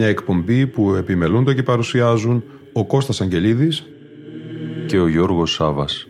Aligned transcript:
Μια 0.00 0.08
εκπομπή 0.08 0.66
που 0.66 0.94
επιμελούνται 0.94 1.54
και 1.54 1.62
παρουσιάζουν 1.62 2.44
ο 2.72 2.86
Κώστας 2.86 3.20
Αγγελίδης 3.20 3.86
και 4.86 4.98
ο 4.98 5.08
Γιώργος 5.08 5.52
Σάβας. 5.52 6.06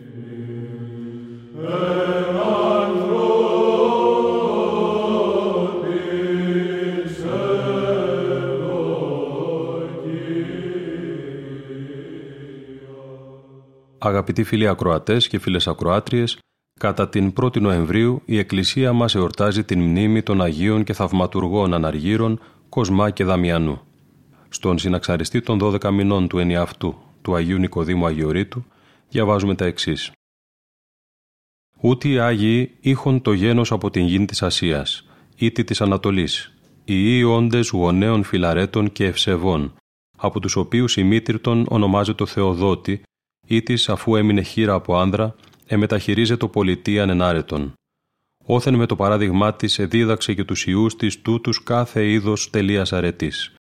Αγαπητοί 13.97 14.43
φίλοι 14.43 14.67
ακροατές 14.67 15.27
και 15.27 15.39
φίλες 15.39 15.67
ακροάτριες, 15.67 16.37
κατά 16.79 17.09
την 17.09 17.33
1η 17.41 17.61
Νοεμβρίου 17.61 18.21
η 18.25 18.37
Εκκλησία 18.37 18.93
μας 18.93 19.15
εορτάζει 19.15 19.63
την 19.63 19.81
μνήμη 19.81 20.21
των 20.23 20.41
Αγίων 20.41 20.83
και 20.83 20.93
Θαυματουργών 20.93 21.73
Αναργύρων 21.73 22.39
Κοσμά 22.69 23.09
και 23.09 23.23
Δαμιανού. 23.23 23.81
Στον 24.49 24.77
συναξαριστή 24.77 25.41
των 25.41 25.59
12 25.61 25.91
μηνών 25.91 26.27
του 26.27 26.37
ενιαυτού 26.37 26.95
του 27.21 27.35
Αγίου 27.35 27.57
Νικοδήμου 27.57 28.05
Αγιορείτου 28.05 28.65
διαβάζουμε 29.09 29.55
τα 29.55 29.65
εξής. 29.65 30.11
Ούτε 31.81 32.07
οι 32.07 32.19
Άγιοι 32.19 32.77
είχον 32.79 33.21
το 33.21 33.33
γένος 33.33 33.71
από 33.71 33.89
την 33.89 34.05
γη 34.05 34.25
της 34.25 34.41
Ασίας, 34.41 35.07
ήτι 35.35 35.63
της 35.63 35.81
Ανατολής, 35.81 36.53
οι 36.85 37.23
όντες 37.23 37.69
γονέων 37.69 38.23
φιλαρέτων 38.23 38.91
και 38.91 39.05
ευσεβών, 39.05 39.73
από 40.17 40.39
τους 40.39 40.55
οποίους 40.55 40.97
η 40.97 41.03
μήτυρτον 41.03 41.65
ονομάζεται 41.69 42.25
Θεοδότη, 42.25 43.01
ήτης 43.47 43.89
αφού 43.89 44.15
έμεινε 44.15 44.41
χείρα 44.41 44.73
από 44.73 44.97
άνδρα, 44.97 45.35
εμεταχειρίζεται 45.65 46.39
το 46.39 46.47
πολιτεία 46.47 47.03
ανενάρετον. 47.03 47.73
Όθεν 48.51 48.75
με 48.75 48.85
το 48.85 48.95
παράδειγμά 48.95 49.53
της 49.53 49.79
εδίδαξε 49.79 50.33
και 50.33 50.43
τους 50.43 50.65
ιούς 50.65 50.95
της 50.95 51.21
τούτους 51.21 51.63
κάθε 51.63 52.09
είδος 52.09 52.49
τελείας 52.49 52.93
αρετής. 52.93 53.53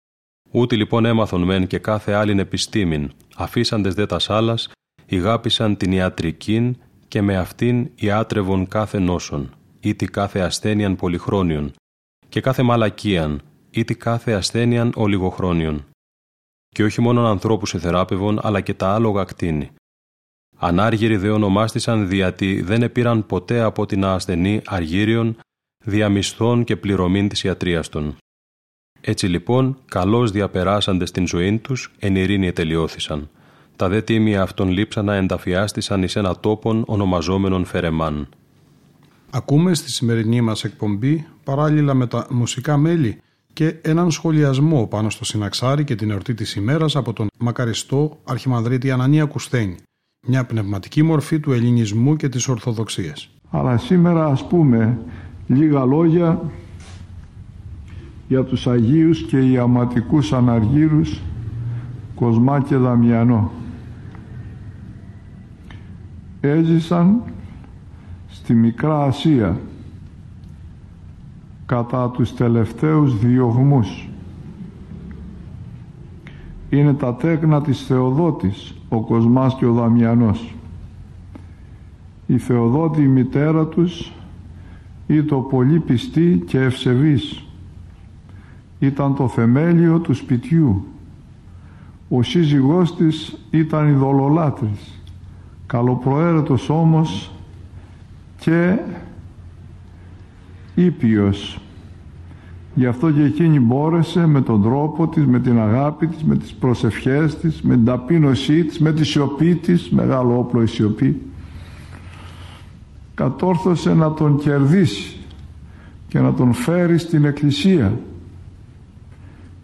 Ούτε 0.51 0.75
λοιπόν 0.75 1.05
έμαθον 1.05 1.43
μεν 1.43 1.67
και 1.67 1.79
κάθε 1.79 2.13
άλλην 2.13 2.39
επιστήμην, 2.39 3.11
αφήσαντες 3.35 3.93
δε 3.93 4.05
τα 4.05 4.19
σάλας, 4.19 4.69
ηγάπησαν 5.05 5.77
την 5.77 5.91
ιατρικήν 5.91 6.75
και 7.07 7.21
με 7.21 7.37
αυτήν 7.37 7.89
ιάτρευον 7.95 8.67
κάθε 8.67 8.99
νόσον, 8.99 9.55
ήτι 9.79 10.05
κάθε 10.05 10.39
ασθένειαν 10.39 10.95
πολυχρόνιον, 10.95 11.71
και 12.29 12.41
κάθε 12.41 12.63
μαλακίαν, 12.63 13.41
ήτι 13.69 13.95
κάθε 13.95 14.33
ασθένειαν 14.33 14.91
ολιγοχρόνιον. 14.95 15.85
Και 16.69 16.83
όχι 16.83 17.01
μόνον 17.01 17.25
ανθρώπους 17.25 17.73
εθεράπευον, 17.73 18.39
αλλά 18.41 18.61
και 18.61 18.73
τα 18.73 18.93
άλογα 18.93 19.23
κτίνη. 19.23 19.71
Ανάργυροι 20.59 21.17
δε 21.17 21.29
ονομάστησαν 21.29 22.07
διότι 22.07 22.61
δεν 22.61 22.81
επήραν 22.81 23.25
ποτέ 23.25 23.61
από 23.61 23.85
την 23.85 24.05
ασθενή 24.05 24.61
αργύριον, 24.65 25.37
διαμισθών 25.85 26.63
και 26.63 26.75
πληρωμήν 26.75 27.27
της 27.27 27.43
ιατρίας 27.43 27.89
των. 27.89 28.15
Έτσι 29.01 29.27
λοιπόν, 29.27 29.77
καλώς 29.85 30.31
διαπεράσαντες 30.31 31.11
την 31.11 31.27
ζωή 31.27 31.57
τους, 31.57 31.91
εν 31.99 32.15
ειρήνη 32.15 32.51
τελειώθησαν. 32.51 33.29
Τα 33.75 33.89
δε 33.89 34.01
τίμια 34.01 34.41
αυτών 34.41 34.69
λείψανα 34.69 35.13
ενταφιάστησαν 35.13 36.03
εις 36.03 36.15
ένα 36.15 36.35
τόπον 36.35 36.83
ονομαζόμενον 36.87 37.65
Φερεμάν. 37.65 38.29
Ακούμε 39.29 39.73
στη 39.73 39.91
σημερινή 39.91 40.41
μας 40.41 40.63
εκπομπή, 40.63 41.27
παράλληλα 41.43 41.93
με 41.93 42.07
τα 42.07 42.27
μουσικά 42.29 42.77
μέλη, 42.77 43.21
και 43.53 43.75
έναν 43.81 44.11
σχολιασμό 44.11 44.87
πάνω 44.87 45.09
στο 45.09 45.25
συναξάρι 45.25 45.83
και 45.83 45.95
την 45.95 46.11
εορτή 46.11 46.33
της 46.33 46.55
ημέρας 46.55 46.95
από 46.95 47.13
τον 47.13 47.27
μακαριστό 47.39 48.19
Αρχιμανδρίτη 48.23 48.91
Ανανία 48.91 49.25
Κουστένη, 49.25 49.75
μια 50.27 50.45
πνευματική 50.45 51.03
μορφή 51.03 51.39
του 51.39 51.51
ελληνισμού 51.51 52.15
και 52.15 52.29
της 52.29 52.47
Ορθοδοξίας. 52.47 53.29
Αλλά 53.51 53.77
σήμερα 53.77 54.25
ας 54.25 54.47
πούμε 54.47 54.97
λίγα 55.47 55.85
λόγια 55.85 56.41
για 58.27 58.43
τους 58.43 58.67
Αγίους 58.67 59.21
και 59.21 59.37
Ιαματικούς 59.37 60.33
Αναργύρους 60.33 61.21
Κοσμά 62.15 62.61
και 62.61 62.75
Δαμιανό. 62.75 63.51
Έζησαν 66.41 67.21
στη 68.27 68.53
Μικρά 68.53 69.03
Ασία 69.03 69.59
κατά 71.65 72.09
τους 72.09 72.33
τελευταίους 72.33 73.19
διωγμούς. 73.19 74.09
Είναι 76.69 76.93
τα 76.93 77.15
τέκνα 77.15 77.61
της 77.61 77.85
Θεοδότης, 77.85 78.76
ο 78.89 79.01
Κοσμάς 79.01 79.55
και 79.55 79.65
ο 79.65 79.73
Δαμιανός. 79.73 80.55
Η 82.27 82.37
Θεοδότη 82.37 83.01
η 83.01 83.07
μητέρα 83.07 83.67
τους 83.67 84.11
ήταν 85.07 85.47
πολύ 85.47 85.79
πιστή 85.79 86.43
και 86.47 86.59
ευσεβής 86.59 87.47
ήταν 88.79 89.15
το 89.15 89.27
θεμέλιο 89.27 89.99
του 89.99 90.13
σπιτιού. 90.13 90.85
Ο 92.09 92.23
σύζυγός 92.23 92.95
της 92.95 93.37
ήταν 93.51 93.89
ειδωλολάτρης, 93.89 95.01
καλοπροαίρετος 95.65 96.69
όμως 96.69 97.31
και 98.39 98.79
ήπιος. 100.75 101.59
Γι' 102.77 102.85
αυτό 102.85 103.11
και 103.11 103.23
εκείνη 103.23 103.59
μπόρεσε 103.59 104.27
με 104.27 104.41
τον 104.41 104.61
τρόπο 104.61 105.07
της, 105.07 105.25
με 105.25 105.39
την 105.39 105.59
αγάπη 105.59 106.07
της, 106.07 106.23
με 106.23 106.35
τις 106.37 106.53
προσευχές 106.53 107.37
της, 107.37 107.61
με 107.61 107.75
την 107.75 107.85
ταπείνωσή 107.85 108.63
της, 108.63 108.79
με 108.79 108.93
τη 108.93 109.05
σιωπή 109.05 109.55
της, 109.55 109.89
μεγάλο 109.89 110.37
όπλο 110.39 110.61
η 110.61 110.67
σιωπή, 110.67 111.21
κατόρθωσε 113.13 113.93
να 113.93 114.13
τον 114.13 114.37
κερδίσει 114.37 115.17
και 116.07 116.19
να 116.19 116.33
τον 116.33 116.53
φέρει 116.53 116.97
στην 116.97 117.25
εκκλησία. 117.25 117.99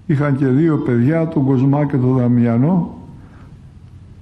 Είχαν 0.05 0.35
και 0.35 0.45
δύο 0.45 0.77
παιδιά, 0.77 1.27
τον 1.27 1.45
Κοσμά 1.45 1.85
και 1.85 1.97
τον 1.97 2.17
Δαμιανό 2.17 2.97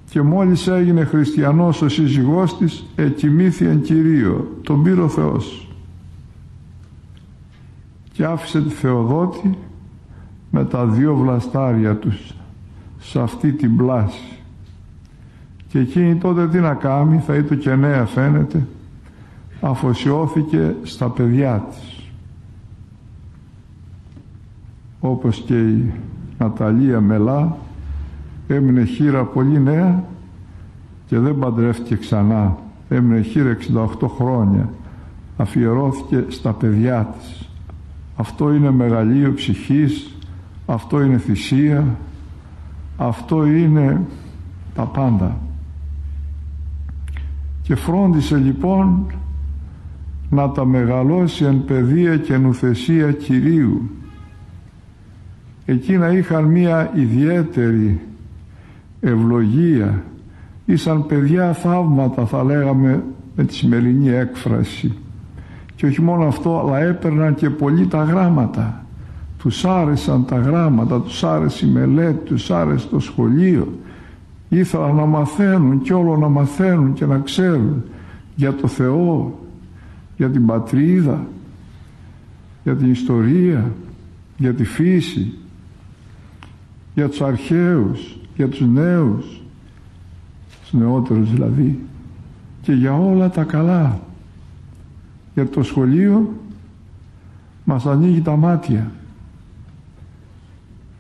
και 0.10 0.22
μόλις 0.22 0.68
έγινε 0.68 1.04
χριστιανός 1.04 1.82
ο 1.82 1.90
σύζυγός 1.90 2.58
της 2.58 2.86
εκοιμήθη 2.96 3.66
εν 3.66 3.82
Κυρίω, 3.82 4.58
τον 4.64 4.84
πήρε 4.84 5.02
ο 5.02 5.10
Θεός 5.10 5.71
και 8.22 8.28
άφησε 8.28 8.62
τη 8.62 8.70
Θεοδότη 8.70 9.58
με 10.52 10.66
τα 10.66 10.86
δύο 10.86 11.16
βλαστάρια 11.16 11.96
τους 11.96 12.34
σε 13.00 13.22
αυτή 13.22 13.52
την 13.52 13.78
πλάση. 13.78 14.38
Και 15.68 15.80
εκείνη 15.80 16.16
τότε 16.16 16.48
τι 16.48 16.60
να 16.60 16.74
κάνει 16.74 17.18
θα 17.18 17.36
ήταν 17.36 17.58
και 17.58 17.76
νέα 17.76 18.06
φαίνεται 18.06 18.68
αφοσιώθηκε 19.62 20.76
στα 20.84 21.10
παιδιά 21.10 21.68
της. 21.70 22.12
Όπως 25.00 25.42
και 25.42 25.60
η 25.60 25.92
Ναταλία 26.38 27.02
Μελά 27.02 27.58
έμεινε 28.48 28.84
χείρα 28.84 29.24
πολύ 29.24 29.60
νέα 29.60 30.04
και 31.06 31.20
δεν 31.20 31.40
παντρεύτηκε 31.40 31.96
ξανά. 31.96 32.58
Έμεινε 32.90 33.22
χείρα 33.22 33.58
68 34.02 34.08
χρόνια. 34.18 34.70
Αφιερώθηκε 35.38 36.26
στα 36.28 36.54
παιδιά 36.54 37.16
της 37.20 37.41
αυτό 38.16 38.54
είναι 38.54 38.72
μεγαλείο 38.72 39.34
ψυχής 39.34 40.16
αυτό 40.66 41.02
είναι 41.02 41.18
θυσία 41.18 41.98
αυτό 42.98 43.46
είναι 43.46 44.02
τα 44.76 44.84
πάντα. 44.84 45.38
Και 47.62 47.76
φρόντισε 47.76 48.36
λοιπόν 48.36 49.12
να 50.30 50.50
τα 50.50 50.66
μεγαλώσει 50.66 51.46
εν 51.46 51.66
παιδεία 51.66 52.18
και 52.18 52.38
νουθεσία 52.38 53.12
Κυρίου. 53.12 53.90
Εκείνα 55.66 56.12
είχαν 56.12 56.44
μία 56.46 56.92
ιδιαίτερη 56.96 58.00
ευλογία. 59.00 60.04
Ήσαν 60.66 61.06
παιδιά 61.06 61.54
θαύματα 61.54 62.26
θα 62.26 62.44
λέγαμε 62.44 63.04
με 63.36 63.44
τη 63.44 63.54
σημερινή 63.54 64.10
έκφραση 64.10 64.94
και 65.82 65.88
όχι 65.88 66.02
μόνο 66.02 66.28
αυτό 66.28 66.60
αλλά 66.60 66.80
έπαιρναν 66.80 67.36
και 67.36 67.50
πολύ 67.50 67.88
τα 67.88 68.04
γράμματα 68.04 68.86
τους 69.38 69.66
άρεσαν 69.66 70.26
τα 70.26 70.38
γράμματα 70.38 71.02
τους 71.02 71.24
άρεσε 71.24 71.66
η 71.66 71.70
μελέτη 71.70 72.26
τους 72.26 72.52
άρεσε 72.52 72.88
το 72.88 73.00
σχολείο 73.00 73.74
ήθελαν 74.50 74.96
να 74.96 75.06
μαθαίνουν 75.06 75.82
και 75.82 75.94
όλο 75.94 76.18
να 76.18 76.28
μαθαίνουν 76.28 76.94
και 76.94 77.06
να 77.06 77.18
ξέρουν 77.18 77.84
για 78.36 78.54
το 78.54 78.68
Θεό 78.68 79.40
για 80.18 80.30
την 80.30 80.46
πατρίδα, 80.46 81.28
για 82.64 82.76
την 82.76 82.92
ιστορία, 82.92 83.72
για 84.38 84.54
τη 84.54 84.64
φύση, 84.64 85.34
για 86.94 87.10
τους 87.10 87.22
αρχαίους, 87.22 88.18
για 88.36 88.50
τους 88.50 88.62
νέους, 88.62 89.42
τους 90.62 90.74
νεότερους 90.74 91.32
δηλαδή, 91.32 91.80
και 92.62 92.72
για 92.72 92.98
όλα 92.98 93.30
τα 93.30 93.44
καλά. 93.44 94.00
Για 95.34 95.50
το 95.50 95.64
σχολείο 95.64 96.34
μας 97.64 97.86
ανοίγει 97.86 98.22
τα 98.22 98.36
μάτια, 98.36 98.92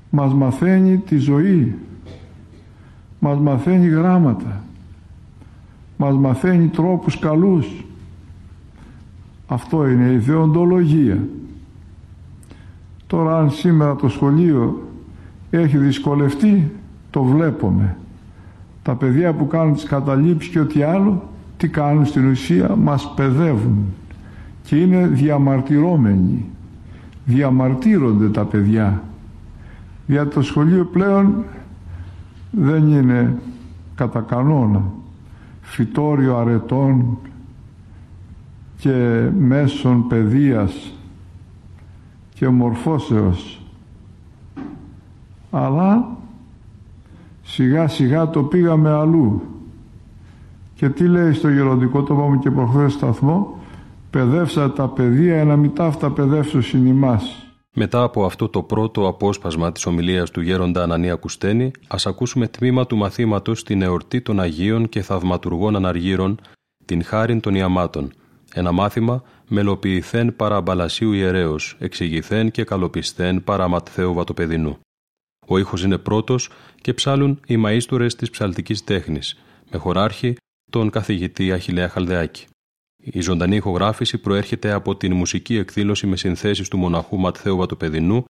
μας 0.10 0.34
μαθαίνει 0.34 0.98
τη 0.98 1.18
ζωή, 1.18 1.76
μας 3.20 3.40
μαθαίνει 3.40 3.88
γράμματα, 3.88 4.64
μας 5.98 6.16
μαθαίνει 6.16 6.68
τρόπους 6.68 7.20
καλούς. 7.20 7.86
Αυτό 9.48 9.88
είναι 9.88 10.10
η 10.10 10.14
ιδεοντολογία. 10.14 11.28
Τώρα 13.08 13.38
αν 13.38 13.52
σήμερα 13.52 13.96
το 13.96 14.10
σχολείο 14.10 14.88
έχει 15.50 15.78
δυσκολευτεί, 15.78 16.72
το 17.10 17.24
βλέπουμε. 17.24 17.98
Τα 18.84 18.96
παιδιά 18.96 19.34
που 19.34 19.48
κάνουν 19.48 19.74
τις 19.74 19.84
καταλήψεις 19.84 20.52
και 20.52 20.60
ό,τι 20.60 20.82
άλλο, 20.82 21.30
τι 21.58 21.68
κάνουν 21.68 22.06
στην 22.06 22.30
ουσία, 22.30 22.76
μας 22.76 23.14
παιδεύουν 23.16 23.86
και 24.64 24.76
είναι 24.76 25.08
διαμαρτυρώμενοι. 25.08 26.46
Διαμαρτύρονται 27.26 28.30
τα 28.30 28.46
παιδιά. 28.46 29.04
Για 30.08 30.28
το 30.28 30.42
σχολείο 30.42 30.86
πλέον 30.86 31.44
δεν 32.52 32.88
είναι 32.88 33.36
κατά 33.96 34.20
κανόνα 34.20 34.84
φυτόριο 35.62 36.38
αρετών 36.38 37.18
και 38.78 39.30
μέσων 39.38 40.08
παιδείας 40.08 40.94
και 42.34 42.48
μορφώσεως 42.48 43.62
αλλά 45.52 46.18
σιγά 47.44 47.88
σιγά 47.88 48.30
το 48.30 48.44
πήγαμε 48.44 48.90
αλλού 48.90 49.42
και 50.74 50.90
τι 50.90 51.08
λέει 51.08 51.34
στο 51.34 51.50
γεροντικό 51.50 52.04
το 52.04 52.14
είπαμε 52.14 52.38
και 52.38 52.52
προχθές 52.52 52.94
σταθμό; 52.94 53.60
Παιδεύσα 54.12 54.72
τα 54.72 54.88
παιδεία 54.88 55.40
ένα 55.40 55.56
μη 55.56 55.70
ταύτα 55.70 56.12
παιδεύσω 56.12 56.60
ημάς. 56.74 57.46
Μετά 57.76 58.04
από 58.04 58.26
αυτό 58.26 58.50
το 58.50 58.64
πρώτο 58.64 59.08
απόσπασμα 59.08 59.72
της 59.72 59.86
ομιλίας 59.86 60.32
του 60.32 60.42
γέροντα 60.42 60.84
Ανανία 60.84 61.16
Κουστένη, 61.16 61.72
ας 61.88 62.06
ακούσουμε 62.06 62.48
τμήμα 62.48 62.86
του 62.86 62.98
μαθήματος 62.98 63.60
στην 63.60 63.82
εορτή 63.82 64.22
των 64.22 64.40
Αγίων 64.40 64.90
και 64.90 65.02
Θαυματουργών 65.02 65.76
Αναργύρων, 65.76 66.40
την 66.86 67.04
χάριν 67.04 67.40
των 67.40 67.56
Ιαμάτων. 67.56 68.14
Ένα 68.54 68.72
μάθημα 68.72 69.24
μελοποιηθέν 69.48 70.36
παρά 70.36 70.62
μπαλασίου 70.62 71.12
ιερέως, 71.12 71.76
εξηγηθέν 71.80 72.52
και 72.52 72.64
καλοπισθέν 72.64 73.44
παρά 73.44 73.68
ματθαίου 73.68 74.14
βατοπεδινού. 74.14 74.78
Ο 75.48 75.58
ήχος 75.58 75.84
είναι 75.84 75.98
πρώτος 75.98 76.50
και 76.82 76.94
ψάλουν 76.94 77.40
οι 77.48 77.64
μαΐστορες 77.66 78.14
της 78.18 78.30
ψαλτικής 78.30 78.84
τέχνης, 78.84 79.40
με 79.72 79.78
χωράρχη 79.78 80.36
τον 80.72 80.90
καθηγητή 80.90 81.52
Αχιλέα 81.52 81.90
Χαλδεάκη. 81.90 82.46
Η 83.02 83.22
ζωντανή 83.22 83.56
ηχογράφηση 83.56 84.18
προέρχεται 84.18 84.72
από 84.72 84.96
την 84.96 85.14
μουσική 85.14 85.58
εκδήλωση 85.58 86.08
με 86.08 86.16
συνθέσεις 86.16 86.68
του 86.68 86.78
μοναχού 86.78 87.18
Ματθαίου 87.18 87.58
Βατοπεδινού 87.58 88.24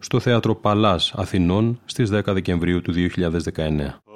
στο 0.00 0.20
Θέατρο 0.20 0.54
Παλάς 0.54 1.12
Αθηνών 1.16 1.80
στις 1.84 2.10
10 2.12 2.20
Δεκεμβρίου 2.24 2.82
του 2.82 2.92
2019. 2.92 4.07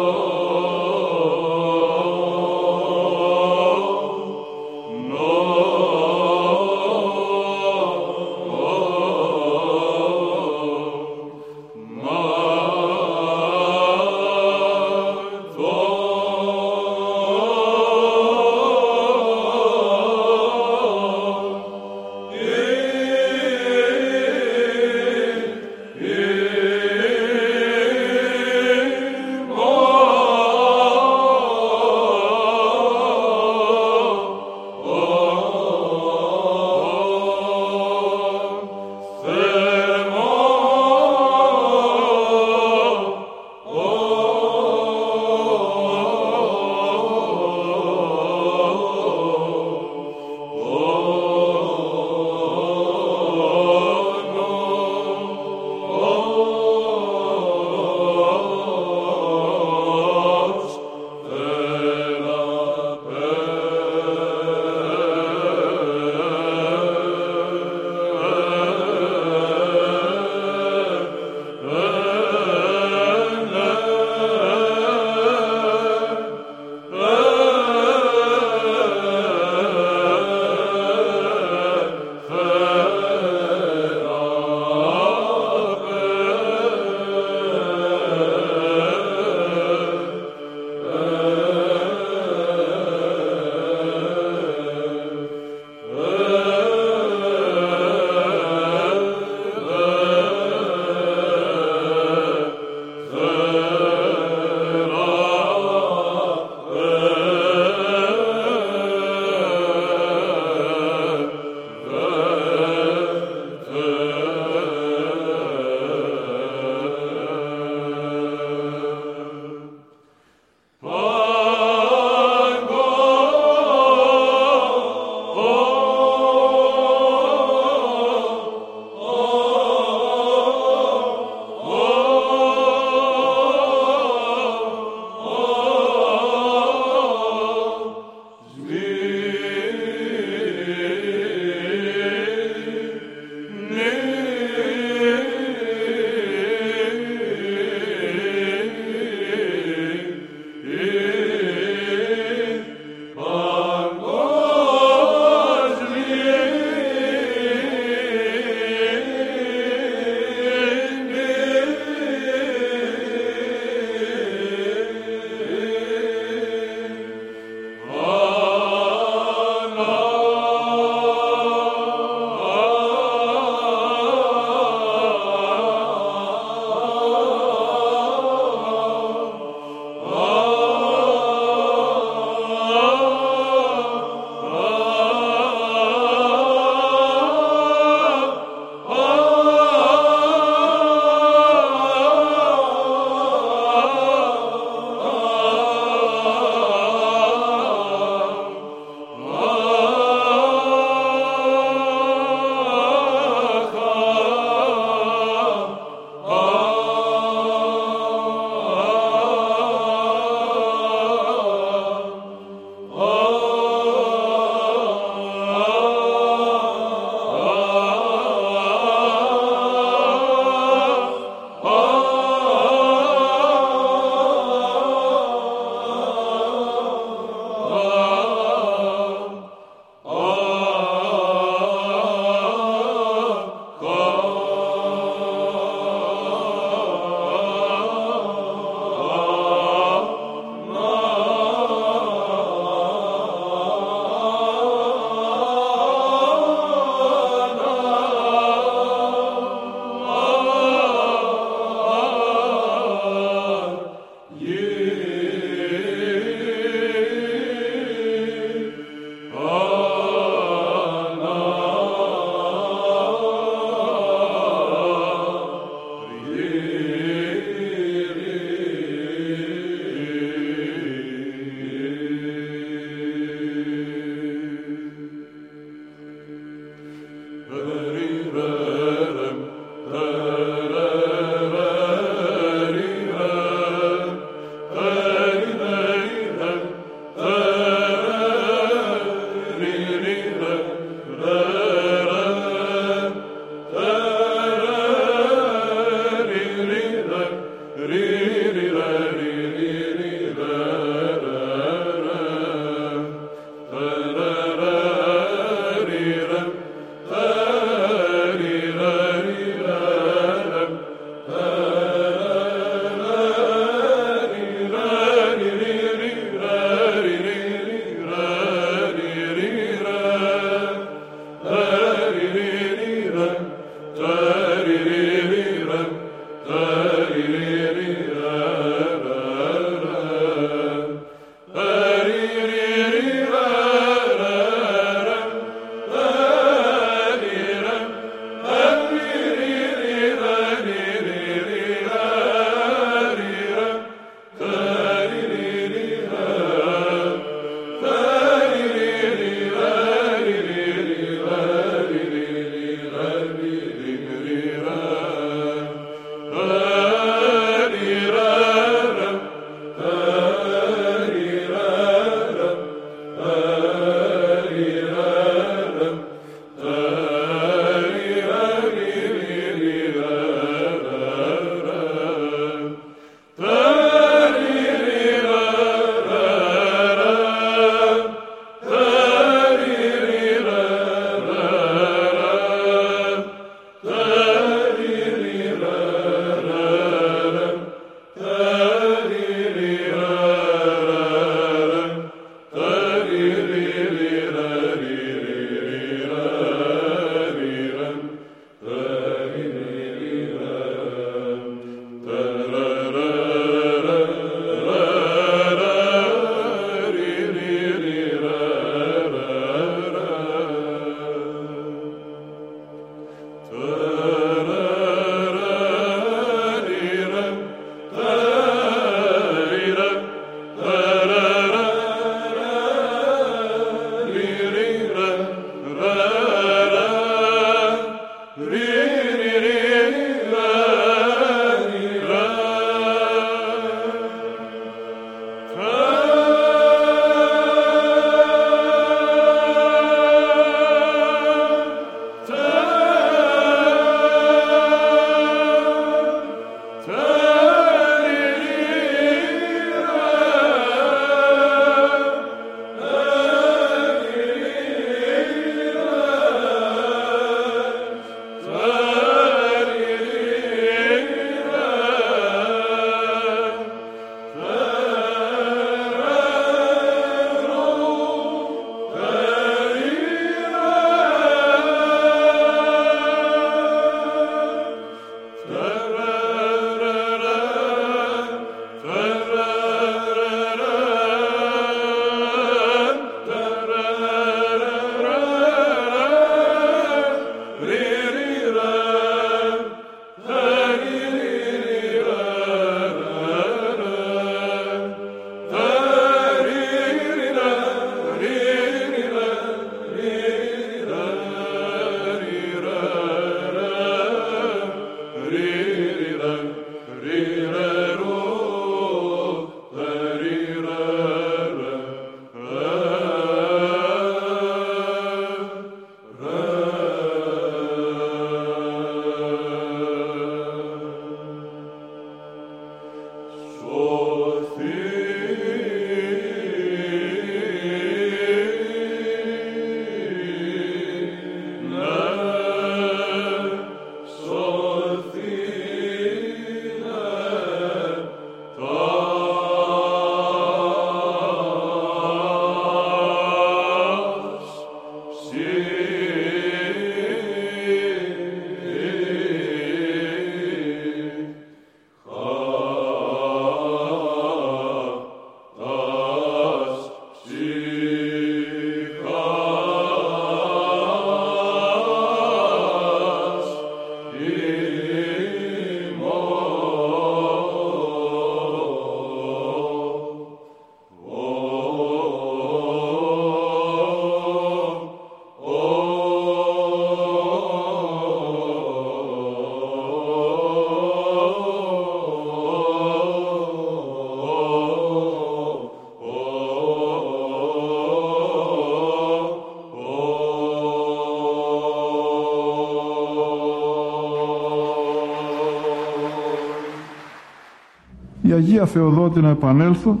Η 598.28 598.32
Αγία 598.32 598.66
Θεοδότη 598.66 599.20
να 599.20 599.28
επανέλθω. 599.28 600.00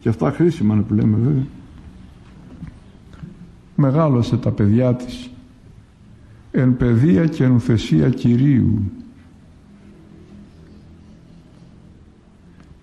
Και 0.00 0.08
αυτά 0.08 0.30
χρήσιμα 0.30 0.74
είναι 0.74 0.82
που 0.82 0.94
λέμε 0.94 1.16
βέβαια. 1.16 1.46
Μεγάλωσε 3.76 4.36
τα 4.36 4.50
παιδιά 4.50 4.94
της. 4.94 5.30
Εν 6.50 6.76
παιδεία 6.76 7.26
και 7.26 7.44
εν 7.44 7.50
ουθεσία 7.50 8.10
Κυρίου. 8.10 8.82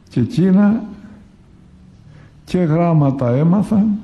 Και 0.09 0.19
εκείνα 0.19 0.83
και 2.45 2.57
γράμματα 2.57 3.29
έμαθαν 3.29 3.97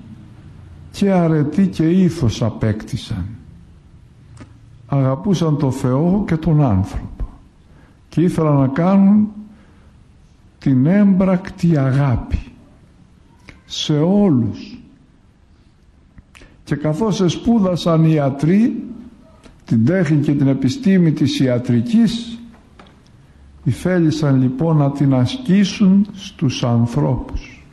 και 0.91 1.11
αρετή 1.11 1.67
και 1.67 1.89
ήθος 1.89 2.41
απέκτησαν. 2.41 3.25
Αγαπούσαν 4.87 5.57
το 5.57 5.71
Θεό 5.71 6.23
και 6.27 6.37
τον 6.37 6.61
άνθρωπο. 6.63 7.29
Και 8.09 8.21
ήθελαν 8.21 8.57
να 8.57 8.67
κάνουν 8.67 9.27
την 10.63 10.85
έμπρακτη 10.85 11.77
αγάπη 11.77 12.39
σε 13.65 13.93
όλους. 13.99 14.77
Και 16.63 16.75
καθώς 16.75 17.21
εσπούδασαν 17.21 18.03
οι 18.05 18.11
ιατροί 18.13 18.83
την 19.65 19.85
τέχνη 19.85 20.21
και 20.21 20.31
την 20.33 20.47
επιστήμη 20.47 21.11
της 21.11 21.39
ιατρικής 21.39 22.39
θέλησαν 23.65 24.41
λοιπόν 24.41 24.77
να 24.77 24.91
την 24.91 25.13
ασκήσουν 25.13 26.07
στους 26.13 26.63
ανθρώπους. 26.63 27.65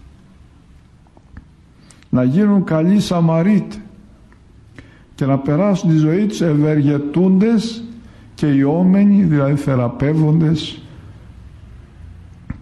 Να 2.09 2.23
γίνουν 2.25 2.65
καλοί 2.65 3.01
Σαμαρίτε 3.01 3.77
και 5.15 5.25
να 5.27 5.39
περάσουν 5.39 5.91
τη 5.91 5.97
ζωή 5.97 6.27
τους 6.27 6.41
ευεργετούντες 6.41 7.85
και 8.35 8.47
ιόμενοι 8.47 9.23
δηλαδή 9.23 9.55
θεραπεύοντες 9.55 10.80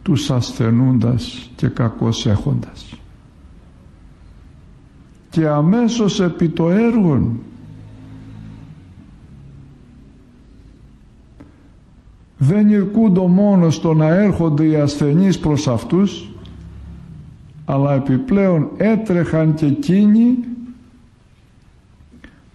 τους 0.08 0.30
ασθενούντας 0.30 1.50
και 1.56 1.68
κακώς 1.68 2.26
έχοντας. 2.26 2.94
Και 5.30 5.48
αμέσως 5.48 6.20
επί 6.20 6.48
το 6.48 6.70
έργο 6.70 7.32
δεν 12.38 12.68
ηρκούντο 12.68 13.26
μόνος 13.26 13.74
στο 13.74 13.94
να 13.94 14.06
έρχονται 14.06 14.66
οι 14.66 14.74
ασθενείς 14.74 15.38
προς 15.38 15.68
αυτούς 15.68 16.30
αλλά 17.64 17.94
επιπλέον 17.94 18.68
έτρεχαν 18.76 19.54
και 19.54 19.66
εκείνοι 19.66 20.38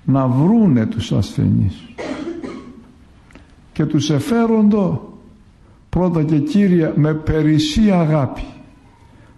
να 0.06 0.28
βρούνε 0.28 0.86
τους 0.86 1.12
ασθενείς. 1.12 1.86
Και 3.74 3.86
τους 3.86 4.10
εφέροντο 4.10 5.13
πρώτα 5.94 6.24
και 6.24 6.38
κύρια 6.38 6.94
με 6.96 7.14
περισσή 7.14 7.92
αγάπη 7.92 8.44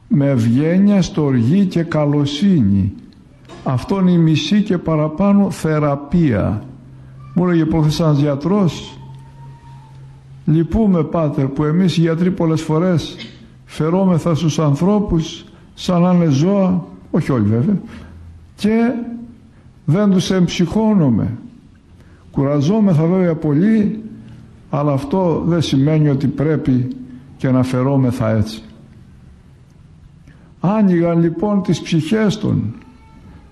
με 0.07 0.29
ευγένεια, 0.29 1.01
στοργή 1.01 1.65
και 1.65 1.83
καλοσύνη. 1.83 2.93
Αυτό 3.63 3.99
είναι 3.99 4.11
η 4.11 4.17
μισή 4.17 4.63
και 4.63 4.77
παραπάνω 4.77 5.51
θεραπεία. 5.51 6.63
Μου 7.33 7.47
έλεγε 7.47 7.65
προχθές 7.65 7.99
ένας 7.99 8.19
γιατρός; 8.19 8.99
Λυπούμε 10.45 11.03
πάτερ 11.03 11.45
που 11.45 11.63
εμείς 11.63 11.97
οι 11.97 12.01
γιατροί 12.01 12.31
πολλές 12.31 12.61
φορές 12.61 13.15
φερόμεθα 13.65 14.35
στους 14.35 14.59
ανθρώπους 14.59 15.45
σαν 15.73 16.01
να 16.01 16.13
είναι 16.13 16.25
ζώα 16.25 16.85
όχι 17.11 17.31
όλοι 17.31 17.47
βέβαια 17.47 17.81
και 18.55 18.91
δεν 19.85 20.11
τους 20.11 20.31
εμψυχώνουμε 20.31 21.37
κουραζόμεθα 22.31 23.05
βέβαια 23.05 23.35
πολύ 23.35 24.03
αλλά 24.69 24.91
αυτό 24.91 25.43
δεν 25.45 25.61
σημαίνει 25.61 26.09
ότι 26.09 26.27
πρέπει 26.27 26.95
και 27.37 27.49
να 27.49 27.63
φερόμεθα 27.63 28.29
έτσι. 28.29 28.61
Άνοιγαν 30.59 31.19
λοιπόν 31.19 31.61
τις 31.61 31.81
ψυχές 31.81 32.37
των. 32.37 32.73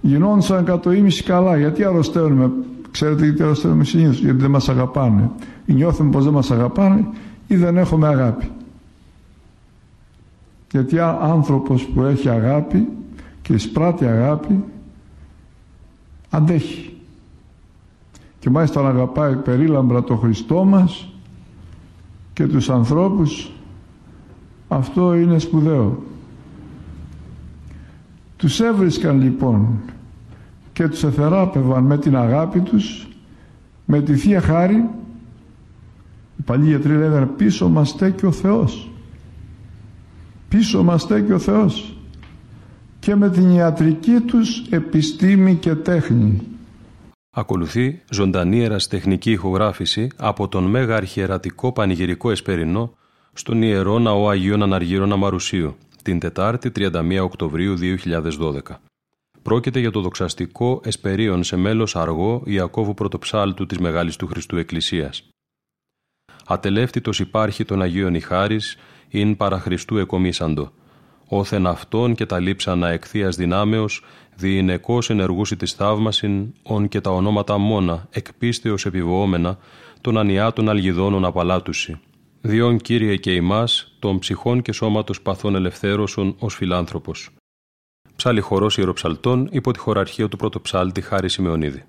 Γινόντουσαν 0.02 0.66
κατ' 0.66 0.86
ίμιση 0.86 1.24
καλά. 1.24 1.58
Γιατί 1.58 1.84
αρρωσταίνουμε; 1.84 2.52
Ξέρετε 2.92 3.24
γιατί 3.24 3.44
αρρωσταίνουμε 3.44 3.84
συνήθως; 3.84 4.20
Γιατί 4.20 4.42
δεν 4.42 4.50
μας 4.52 4.70
αγαπάνε. 4.70 5.30
Ή 5.66 5.74
νιώθουμε 5.74 6.12
πως 6.12 6.24
δεν 6.24 6.34
μας 6.34 6.52
αγαπάνε 6.52 7.08
ή 7.48 7.56
δεν 7.56 7.78
έχουμε 7.78 8.08
αγάπη. 8.08 8.50
Γιατί 10.72 11.00
άνθρωπος 11.22 11.86
που 11.86 12.02
έχει 12.02 12.30
αγάπη 12.30 12.88
και 13.42 13.54
εισπράττει 13.54 14.06
αγάπη 14.06 14.64
αντέχει 16.30 16.93
και 18.44 18.50
μάλιστα 18.50 18.82
να 18.82 18.90
αγαπάει 18.90 19.36
περίλαμπρα 19.36 20.04
το 20.04 20.16
Χριστό 20.16 20.64
μας 20.64 21.10
και 22.34 22.48
τους 22.48 22.70
ανθρώπους 22.70 23.52
αυτό 24.68 25.14
είναι 25.14 25.40
σπουδαίο. 25.40 26.04
Τους 28.36 28.60
έβρισκαν 28.60 29.22
λοιπόν 29.22 29.68
και 30.74 30.88
τους 30.88 31.04
εθεράπευαν 31.04 31.84
με 31.84 31.98
την 31.98 32.16
αγάπη 32.16 32.60
τους 32.60 33.08
με 33.86 34.02
τη 34.02 34.16
Θεία 34.16 34.42
Χάρη. 34.42 34.90
Οι 36.38 36.42
παλιοί 36.46 36.68
γιατροί 36.70 36.98
λέγανε 36.98 37.26
πίσω 37.26 37.70
μας 37.70 37.90
στέκει 37.90 38.26
ο 38.26 38.32
Θεός. 38.32 38.92
Πίσω 40.50 40.84
μας 40.84 41.02
στέκει 41.02 41.32
ο 41.32 41.40
Θεός 41.40 41.98
και 43.00 43.16
με 43.16 43.30
την 43.30 43.50
ιατρική 43.50 44.20
τους 44.20 44.68
επιστήμη 44.70 45.56
και 45.56 45.76
τέχνη. 45.76 46.42
Ακολουθεί 47.36 48.02
ζωντανή 48.10 48.64
εραστεχνική 48.64 49.32
ηχογράφηση 49.32 50.08
από 50.16 50.48
τον 50.48 50.64
Μέγα 50.64 50.96
Αρχιερατικό 50.96 51.74
Πανηγυρικό 51.74 52.32
Εσπερινό 52.32 52.94
στον 53.34 53.62
Ιερό 53.62 54.00
Ναό 54.00 54.30
Αγίων 54.30 54.64
Αναργύρων 54.64 55.12
Αμαρουσίου 55.12 55.76
την 56.04 56.20
Τετάρτη 56.20 56.72
31 56.76 57.20
Οκτωβρίου 57.22 57.76
2012. 57.80 58.60
Πρόκειται 59.42 59.80
για 59.80 59.92
το 59.92 60.02
δοξαστικό 60.02 60.82
εσπερίων 60.84 61.44
σε 61.44 61.56
μέλος 61.56 61.96
αργό 61.96 62.42
Ιακώβου 62.46 62.94
Πρωτοψάλτου 62.94 63.66
της 63.66 63.78
Μεγάλης 63.78 64.16
του 64.16 64.28
Χριστού 64.28 64.58
Εκκλησίας. 64.58 65.30
Ατελεύτητος 66.46 67.20
υπάρχει 67.20 67.66
των 67.66 67.82
Αγίων 67.82 68.16
Ιχάρης, 68.16 68.78
ειν 69.10 69.38
παραχριστού 69.38 69.98
εκομίσαντο. 69.98 70.72
Όθεν 71.28 71.68
αυτόν 71.68 72.16
και 72.16 72.26
τα 72.26 72.40
λείψανα 72.40 72.90
εκθείας 72.90 73.36
δυνάμεως, 73.36 74.04
διηνεκώς 74.36 75.10
ενεργούσι 75.10 75.56
της 75.56 75.74
θαύμασιν, 75.74 76.54
ον 76.64 76.88
και 76.88 77.02
τα 77.02 77.10
ονόματα 77.10 77.58
μόνα, 77.58 78.08
εκπίστεως 78.12 78.86
επιβοόμενα, 78.86 79.58
των 80.02 80.18
ανιάτων 80.18 80.70
αλγιδώνων 80.70 81.26
απαλάτουσι. 81.26 82.00
Διόν 82.42 82.78
Κύριε 82.78 83.16
και 83.16 83.34
ημάς, 83.34 83.96
των 84.00 84.20
ψυχών 84.20 84.62
και 84.62 84.72
σώματος 84.72 85.22
παθών 85.22 85.56
ελευθέρωσον 85.56 86.36
ως 86.40 86.56
φιλάνθρωπος. 86.56 87.30
Ψάλι 88.16 88.40
χορός 88.40 88.78
ιεροψαλτών 88.78 89.48
υπό 89.52 89.72
τη 89.72 89.80
χωραρχία 89.80 90.28
του 90.28 90.38
πρωτοψάλτη 90.38 91.02
Χάρη 91.02 91.30
Σιμεωνίδη. 91.30 91.84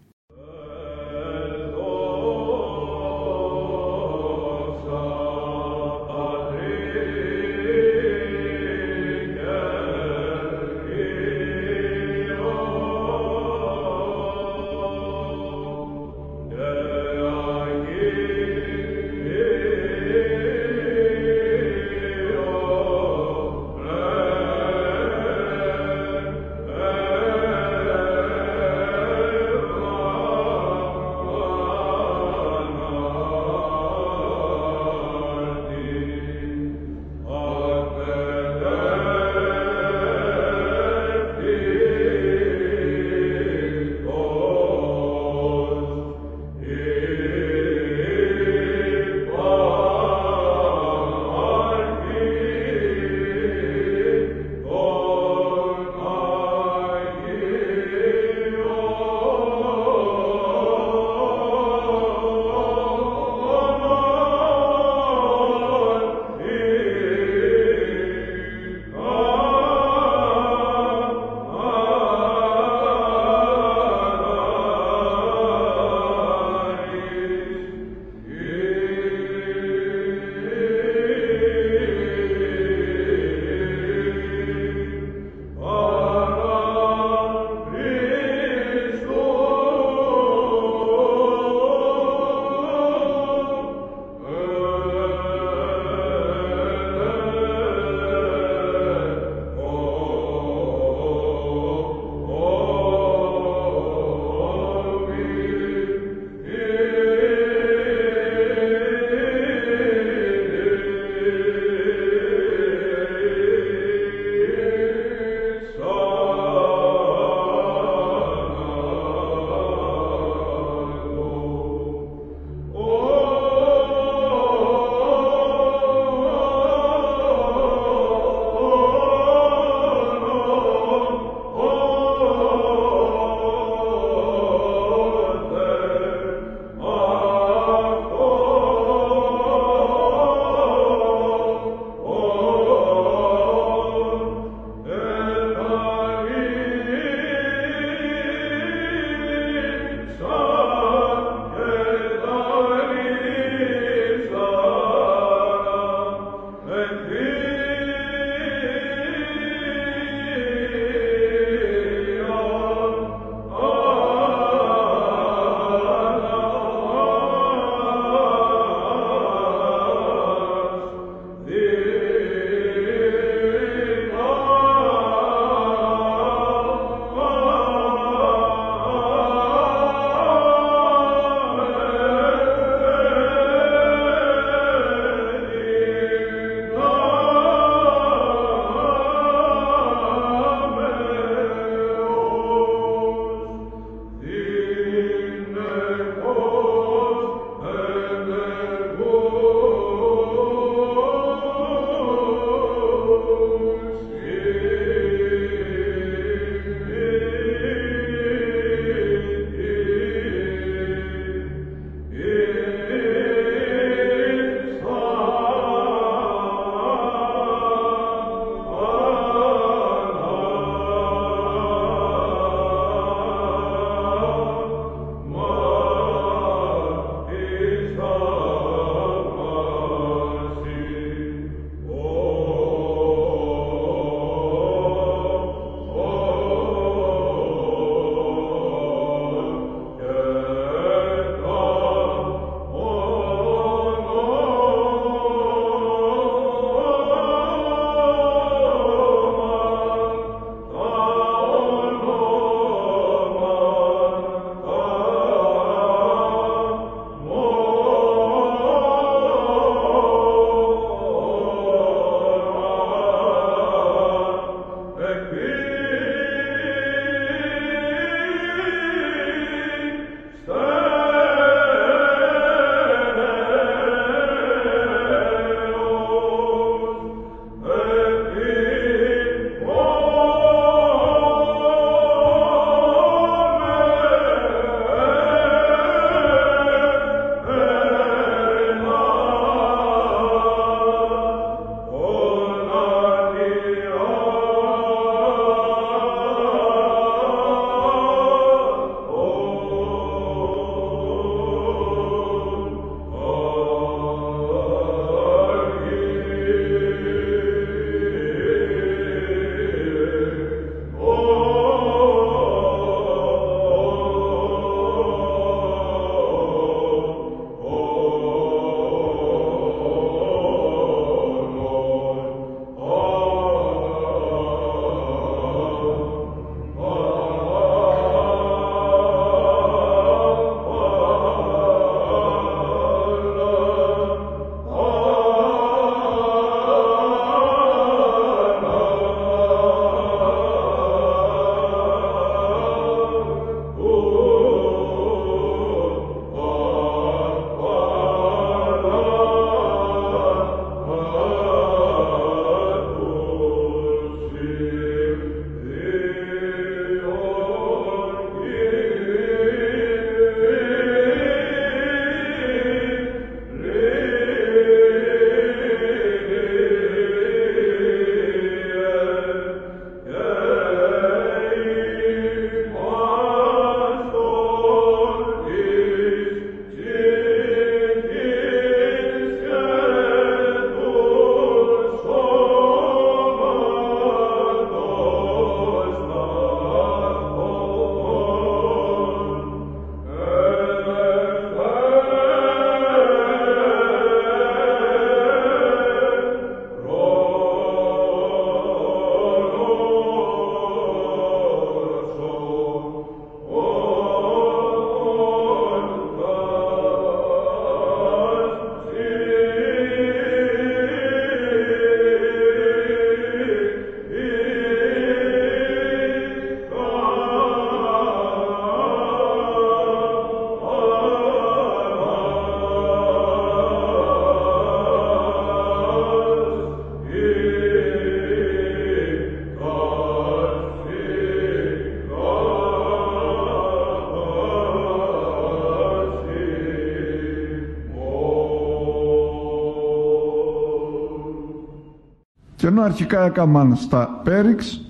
Και 442.64 442.70
ενώ 442.70 442.82
αρχικά 442.82 443.24
έκαναν 443.24 443.76
στα 443.76 444.20
Πέριξ 444.24 444.80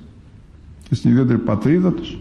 και 0.89 0.95
στην 0.95 1.11
ιδιαίτερη 1.11 1.39
πατρίδα 1.39 1.93
τους, 1.93 2.18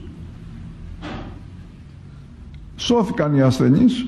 σώθηκαν 2.76 3.36
οι 3.36 3.42
ασθενείς 3.42 4.06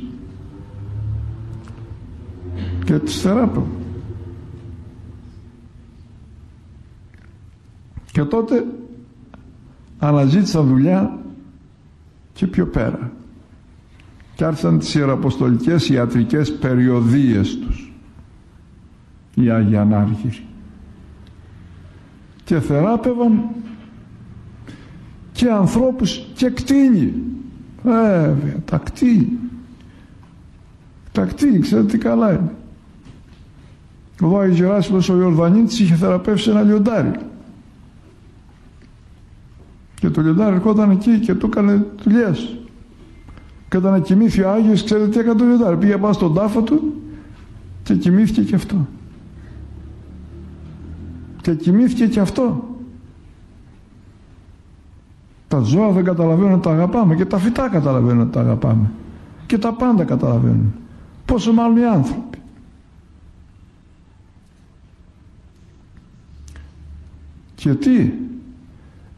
και 2.85 2.99
τις 2.99 3.21
θεράπευαν. 3.21 3.69
Και 8.11 8.23
τότε 8.23 8.65
αναζήτησαν 9.99 10.67
δουλειά 10.67 11.19
και 12.33 12.47
πιο 12.47 12.67
πέρα. 12.67 13.11
Και 14.35 14.45
άρχισαν 14.45 14.79
τις 14.79 14.95
ιεραποστολικές 14.95 15.89
ιατρικές 15.89 16.53
περιοδίες 16.53 17.57
τους 17.57 17.93
οι 19.33 19.49
Άγιοι 19.49 19.77
Ανάργυροι. 19.77 20.45
Και 22.55 22.61
θεράπευαν 22.61 23.43
και 25.31 25.49
ανθρώπους 25.49 26.27
και 26.33 26.49
κτίνη. 26.49 27.13
Βέβαια, 27.83 28.61
τα 28.65 28.77
κτίνη. 28.77 29.39
Τα 31.11 31.25
κτίνη, 31.25 31.59
ξέρετε 31.59 31.87
τι 31.87 31.97
καλά 31.97 32.31
είναι. 32.31 32.51
Ο 34.21 34.39
Άγιος 34.39 34.57
Γεράσιμος 34.57 35.09
ο 35.09 35.17
Ιορδανίτης 35.17 35.79
είχε 35.79 35.95
θεραπεύσει 35.95 36.49
ένα 36.49 36.61
λιοντάρι. 36.61 37.11
Και 39.95 40.09
το 40.09 40.21
λιοντάρι 40.21 40.55
ερχόταν 40.55 40.91
εκεί 40.91 41.19
και 41.19 41.33
του 41.33 41.45
έκανε 41.45 41.85
δουλειές. 42.03 42.57
Και 43.69 43.77
όταν 43.77 44.01
κοιμήθη 44.01 44.41
ο 44.41 44.51
Άγιος, 44.51 44.83
ξέρετε 44.83 45.07
τι 45.07 45.19
έκανε 45.19 45.39
το 45.39 45.45
λιοντάρι. 45.45 45.77
Πήγε 45.77 45.97
πάνω 45.97 46.13
στον 46.13 46.33
τάφο 46.33 46.61
του 46.61 46.93
και 47.83 47.95
κοιμήθηκε 47.95 48.41
και 48.41 48.55
αυτό. 48.55 48.87
Και 51.45 51.55
κοιμήθηκε 51.55 52.07
και 52.07 52.19
αυτό. 52.19 52.69
Τα 55.47 55.59
ζώα 55.59 55.91
δεν 55.91 56.03
καταλαβαίνουν 56.03 56.51
να 56.51 56.59
τα 56.59 56.71
αγαπάμε 56.71 57.15
και 57.15 57.25
τα 57.25 57.37
φυτά 57.37 57.69
καταλαβαίνουν 57.69 58.17
να 58.17 58.29
τα 58.29 58.39
αγαπάμε. 58.39 58.91
Και 59.45 59.57
τα 59.57 59.73
πάντα 59.73 60.03
καταλαβαίνουν. 60.03 60.73
Πόσο 61.25 61.53
μάλλον 61.53 61.77
οι 61.77 61.85
άνθρωποι. 61.85 62.37
Και 67.55 67.73
τι, 67.73 68.11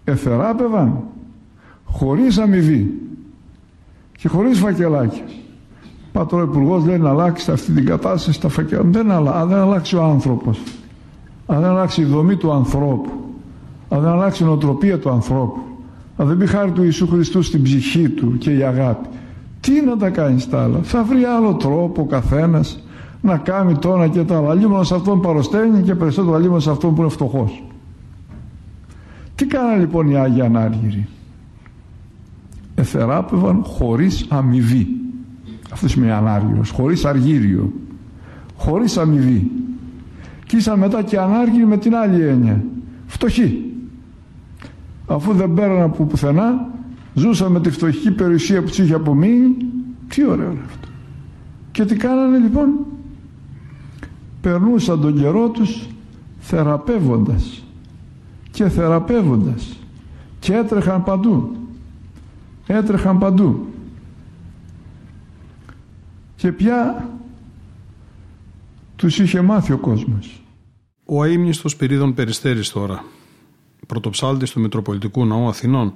εθεράπευαν 0.04 1.04
χωρίς 1.86 2.38
αμοιβή 2.38 3.02
και 4.18 4.28
χωρίς 4.28 4.60
φακελάκια. 4.60 5.24
Πάει 6.12 6.26
τώρα 6.26 6.44
ο 6.44 6.46
Υπουργός 6.46 6.86
λέει 6.86 6.98
να 6.98 7.10
αλλάξει 7.10 7.52
αυτή 7.52 7.72
την 7.72 7.86
κατάσταση 7.86 8.32
στα 8.32 8.50
φακελάκια. 8.50 8.92
Δεν, 8.92 9.12
αν 9.12 9.48
δεν 9.48 9.58
αλλάξει 9.58 9.96
ο 9.96 10.04
άνθρωπος, 10.04 10.60
αν 11.48 11.62
δεν 11.62 11.70
αλλάξει 11.70 12.02
η 12.02 12.06
δομή 12.06 12.36
του 12.36 12.52
ανθρώπου, 12.52 13.10
αν 13.90 14.02
δεν 14.02 14.12
αλλάξει 14.12 14.44
η 14.44 14.46
νοοτροπία 14.46 15.00
του 15.00 15.10
ανθρώπου, 15.10 15.60
αν 16.18 16.28
δεν 16.28 16.38
μπει 16.38 16.46
χάρη 16.46 16.72
του 16.72 16.84
Ιησού 16.84 17.08
Χριστού 17.08 17.42
στην 17.42 17.62
ψυχή 17.64 18.10
του 18.10 18.38
και 18.38 18.52
η 18.52 18.64
αγάπη, 18.64 19.08
τι 19.60 19.82
να 19.82 19.98
τα 19.98 20.10
κάνεις 20.10 20.50
τα 20.50 20.64
άλλα; 20.64 20.80
Θα 20.82 21.04
βρει 21.04 21.24
άλλο 21.24 21.54
τρόπο 21.54 22.02
ο 22.02 22.06
καθένας 22.06 22.84
να 23.22 23.38
κάνει 23.38 23.78
τώρα 23.78 24.08
και 24.08 24.24
τα 24.24 24.38
άλλα. 24.38 24.50
Αλλήμον 24.50 24.86
σε 24.86 24.96
αυτόν 24.96 25.22
παροσταίνει 25.22 25.82
και 25.82 25.96
περισσότερο 25.96 26.36
αλλήμον 26.36 26.62
σε 26.62 26.70
αυτόν 26.70 26.96
που 26.96 27.02
είναι 27.02 27.10
φτωχός. 27.10 27.64
Τι 29.36 29.46
κάνανε 29.46 29.80
λοιπόν 29.80 30.10
οι 30.10 30.18
Άγιοι 30.18 30.42
Ανάργυροι; 30.42 31.08
Εθεράπευαν 32.76 33.64
χωρίς 33.64 34.26
αμοιβή. 34.30 34.88
Αυτός 35.72 35.92
σημαίνει 35.92 36.12
ανάργυρος. 36.12 36.70
Χωρίς 36.70 37.06
αργύριο. 37.06 37.72
Χωρίς 38.58 38.98
αμοιβή. 38.98 39.52
Και 40.48 40.56
ήσαν 40.56 40.80
μετά 40.80 41.04
και 41.04 41.20
ανάργυροι 41.20 41.66
με 41.66 41.78
την 41.78 41.96
άλλη 41.96 42.22
έννοια. 42.24 42.64
Φτωχοί. 43.08 43.74
Αφού 45.08 45.34
δεν 45.34 45.54
πέραν 45.54 45.82
από 45.82 46.04
πουθενά, 46.04 46.70
ζούσαν 47.14 47.52
με 47.52 47.62
τη 47.62 47.70
φτωχική 47.70 48.12
περιουσία 48.12 48.62
που 48.62 48.68
τους 48.68 48.78
είχε 48.78 48.94
απομείνει. 48.94 49.56
Τι 50.08 50.26
ωραίο 50.26 50.52
είναι 50.52 50.62
αυτό. 50.66 50.88
Και 51.72 51.86
τι 51.86 51.96
κάνανε 51.96 52.38
λοιπόν; 52.38 52.70
Περνούσαν 54.42 55.02
τον 55.02 55.20
καιρό 55.20 55.50
τους 55.50 55.88
θεραπεύοντας 56.40 57.64
και 58.52 58.70
θεραπεύοντας 58.70 59.80
και 60.40 60.54
έτρεχαν 60.54 61.04
παντού 61.04 61.56
έτρεχαν 62.68 63.18
παντού 63.18 63.66
και 66.36 66.52
πια 66.52 67.10
τους 68.98 69.20
είχε 69.20 69.42
μάθει 69.42 69.72
ο 69.72 69.78
κόσμος. 69.78 70.42
Ο 71.06 71.22
αείμνηστος 71.22 71.76
Πυρίδων 71.76 72.14
Περιστέρης 72.14 72.70
τώρα, 72.70 73.04
πρωτοψάλτης 73.88 74.52
του 74.52 74.60
Μητροπολιτικού 74.60 75.26
Ναού 75.26 75.48
Αθηνών, 75.48 75.94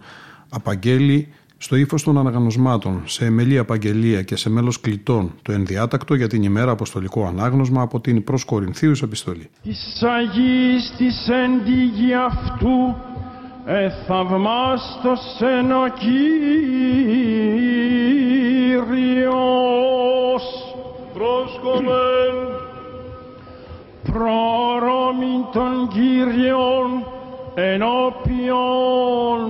απαγγέλει 0.49 1.27
στο 1.57 1.75
ύφος 1.75 2.03
των 2.03 2.17
αναγνωσμάτων, 2.17 3.01
σε 3.05 3.25
εμελή 3.25 3.57
απαγγελία 3.57 4.21
και 4.21 4.35
σε 4.35 4.49
μέλος 4.49 4.79
κλητών, 4.79 5.31
το 5.41 5.51
ενδιάτακτο 5.51 6.15
για 6.15 6.27
την 6.27 6.43
ημέρα 6.43 6.71
αποστολικό 6.71 7.25
ανάγνωσμα 7.25 7.81
από 7.81 7.99
την 7.99 8.23
προ 8.23 8.37
Κορινθίου 8.45 8.91
επιστολή. 9.03 9.49
Της 9.63 10.03
Αγή 10.03 10.77
της 10.97 11.27
εντύγη 11.27 12.13
αυτού, 12.13 12.95
εθαυμάστο 13.65 15.13
εν 15.59 15.71
ο 15.71 15.87
Κύριος, 15.99 16.23
προσκομεν, 21.13 22.51
προρωμήν 24.03 25.45
των 25.51 25.87
Κύριων, 25.87 27.05
ενώπιον 27.55 29.41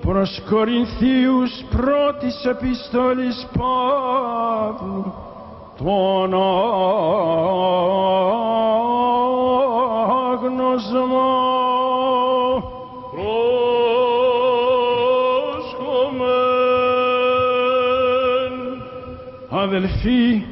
Προς 0.00 0.42
Κορινθίους 0.50 1.64
πρώτης 1.70 2.44
επιστολής 2.44 3.48
Παύλου 3.58 5.14
τον 5.78 6.34
αδελφοί, 19.96 20.44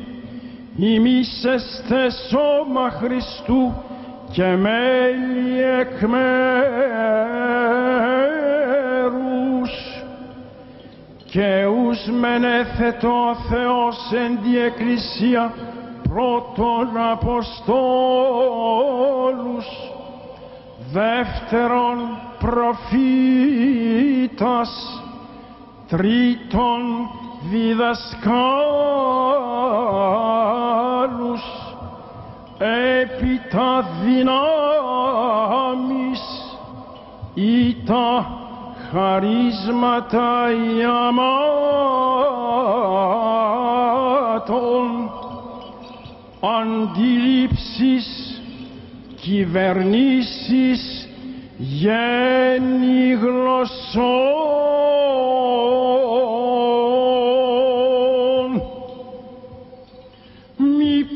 είστε 0.76 2.10
σώμα 2.30 2.90
Χριστού 2.90 3.74
και 4.30 4.44
μέλη 4.44 5.62
εκ 5.80 6.02
μέρους. 6.02 6.52
Και 11.24 11.64
ους 11.64 12.06
μενέθετο 12.20 13.08
ο 13.08 13.34
Θεός 13.34 14.12
εν 14.12 14.38
τη 14.42 14.58
Εκκλησία 14.58 15.52
πρώτον 16.08 16.88
Αποστόλους 17.12 17.64
δεύτερον 20.92 21.98
προφήτας 22.38 23.74
τρίτον 25.88 26.80
διδασκάλους 27.50 28.04
επί 32.58 33.40
τα 33.50 33.84
δυνάμεις 34.04 34.22
ή 37.34 37.74
τα 37.86 38.38
χαρίσματα 38.90 40.50
ιαμάτων 40.80 41.34
αντιλήψεις 46.40 48.06
κυβερνήσεις 49.20 51.08
γέννη 51.58 53.12
γλωσσών 53.12 54.44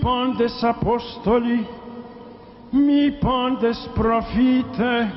πάντες 0.01 0.65
Απόστολοι 0.65 1.67
μη 2.71 3.11
πάντες 3.11 3.91
προφήτε 3.95 5.13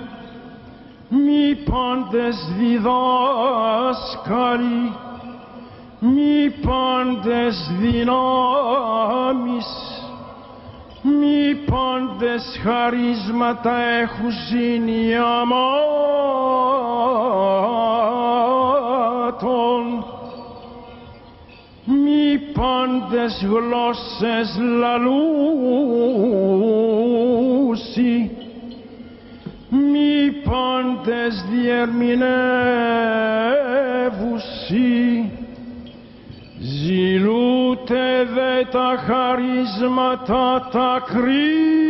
μη 1.09 1.55
πάντες 1.55 2.53
διδάσκαλοι 2.57 2.95
μη 5.99 6.49
πάντες 6.65 7.71
δυνάμεις 7.79 9.65
μη 11.01 11.55
πάντες 11.55 12.59
χαρίσματα 12.63 13.75
έχουν 13.82 14.29
ζήνει 14.49 15.15
αμά 15.15 15.69
πάντες 22.62 23.45
γλώσσες 23.49 24.49
λαλούσι 24.80 25.51
μη 29.70 30.32
πάντες 30.49 31.45
διερμηνεύουσι. 31.49 32.12
Ζηλούτε 36.59 38.28
δε 38.34 38.66
τα 38.72 38.89
χαρίσματα 39.07 40.70
τα 40.72 41.03
κρίτωνα 41.05 41.80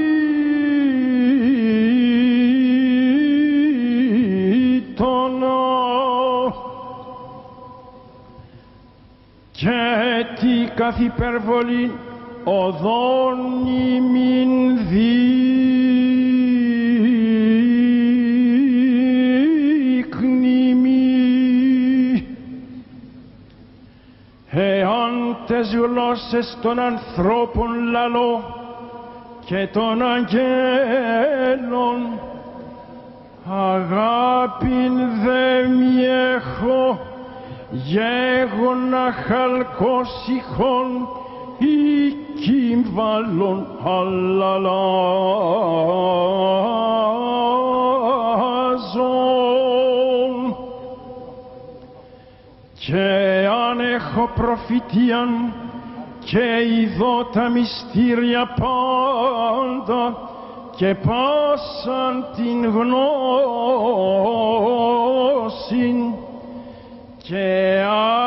καθ' 10.76 10.99
υπερβολή 10.99 11.91
οδόν 12.43 13.38
ημιν 13.67 14.78
δείχνει 14.88 15.13
μη. 20.74 22.26
Εάν 24.51 25.38
τες 25.47 25.76
γλώσσες 25.76 26.57
των 26.61 26.80
ανθρώπων 26.80 27.89
λαλώ 27.91 28.43
και 29.45 29.67
των 29.74 30.01
αγγέλων 30.01 30.59
αγάπην 33.49 34.93
δε 35.24 35.67
μη 35.67 36.05
έχω 36.36 37.11
γέγονα 37.72 39.11
χαλκόσυχον 39.11 41.07
ή 41.57 42.11
κύμβαλον 42.41 43.67
αλλαλάζον. 43.84 44.41
Και 52.80 53.47
αν 53.69 53.80
έχω 53.80 54.30
προφητείαν 54.36 55.53
και 56.26 56.45
ειδώ 56.80 57.26
τα 57.34 57.49
μυστήρια 57.49 58.53
πάντα 58.59 60.30
και 60.76 60.95
πάσαν 60.95 62.26
την 62.36 62.65
γνώση 62.65 63.01
και 67.24 67.82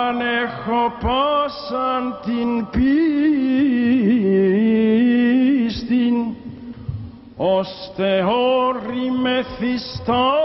αν 0.08 0.20
έχω 0.20 0.92
πάσαν 1.00 2.18
την 2.24 2.66
πίστη 2.70 2.94
ώστε 7.36 8.24
όρη 8.24 9.10
μεθυστάνει 9.22 10.44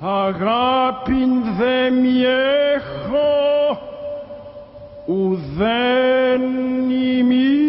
αγάπην 0.00 1.42
δε 1.58 1.90
μη 1.90 2.22
έχω 2.74 3.78
ουδέν 5.06 6.42
ημί. 6.90 7.61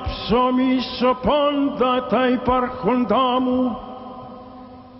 Και 0.00 0.06
αν 0.06 0.12
ψωμίσω 0.26 1.16
πάντα 1.22 2.06
τα 2.06 2.28
υπάρχοντά 2.28 3.40
μου 3.40 3.78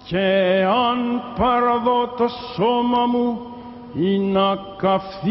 και 0.05 0.65
αν 0.89 1.23
παραδώ 1.39 2.07
το 2.17 2.29
σώμα 2.55 3.07
μου 3.07 3.41
ή 3.95 4.19
να 4.19 4.59
καυθίσομαι 4.77 5.25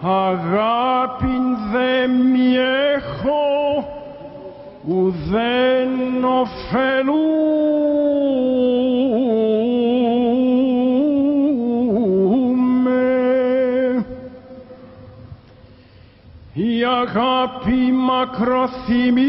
αγάπην 0.00 1.56
δε 1.72 2.06
μη 2.06 2.54
έχω 2.96 3.84
ουδέν 4.86 6.24
ωφελούμε. 6.24 7.39
Αγάπη 17.00 17.92
μακροθυμεί 17.92 19.22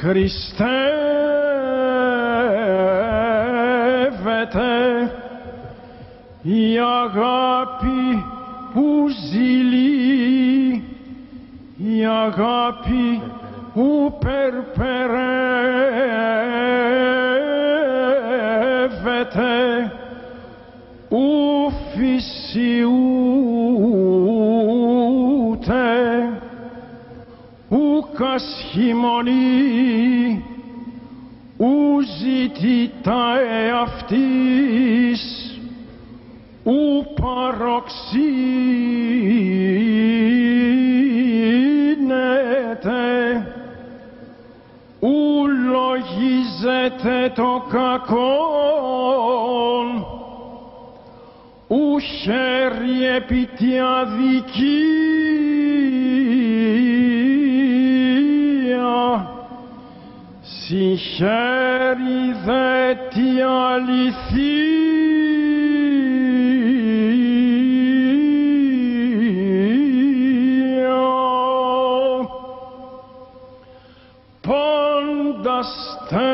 Χριστεύεται 0.00 0.72
η 6.42 6.78
αγάπη 6.78 8.24
που 8.74 9.06
ζηλεί, 9.30 10.84
η 11.76 12.06
αγάπη 12.06 13.22
που 13.74 14.18
περπερεύεται, 14.20 15.12
ου 21.08 21.70
φυσιούται, 21.94 23.01
ου 28.32 28.38
κασχημονεί, 28.38 29.32
ου 31.56 32.00
ζητητά 32.18 33.40
εαυτής, 33.40 35.22
ου 36.64 37.04
παροξύνεται, 37.20 37.76
ου 45.00 45.46
λογίζεται 45.70 47.32
το 47.34 47.62
κακόν, 47.70 49.06
ου 51.68 51.98
χέρι 51.98 53.06
επί 53.16 53.48
τη 53.56 53.78
αδικία, 53.78 55.61
συγχέρει 60.40 62.32
δε 62.44 62.94
τη 62.94 63.28
αληθεία. 63.40 64.72
Πάντα 74.40 75.62
στέγει, 75.62 76.30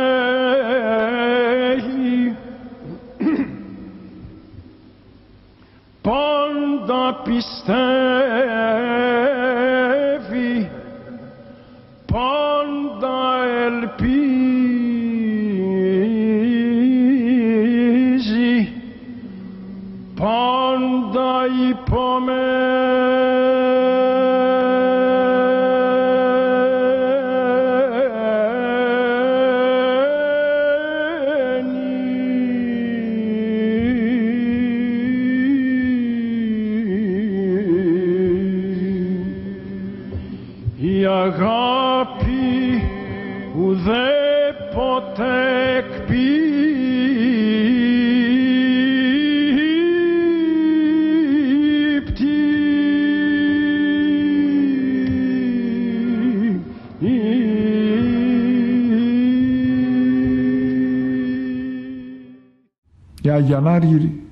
Οι 63.49 63.53
Άγιοι 63.53 63.67
Ανάργυροι 63.67 64.23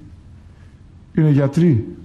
είναι 1.15 1.31
γιατροί. 1.31 1.97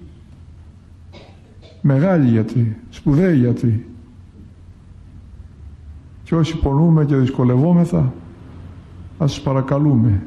Μεγάλοι 1.80 2.28
γιατροί, 2.28 2.76
σπουδαίοι 2.90 3.36
γιατροί. 3.36 3.86
Και 6.24 6.34
όσοι 6.34 6.58
πονούμε 6.58 7.04
και 7.04 7.16
δυσκολευόμεθα, 7.16 8.12
ας 9.18 9.32
τους 9.32 9.42
παρακαλούμε. 9.42 10.22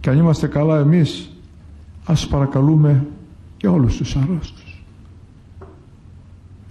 Και 0.00 0.10
αν 0.10 0.18
είμαστε 0.18 0.46
καλά 0.46 0.78
εμείς, 0.78 1.30
ας 2.04 2.20
τους 2.20 2.30
παρακαλούμε 2.30 3.06
και 3.56 3.68
όλους 3.68 3.96
τους 3.96 4.16
αρρώστους. 4.16 4.84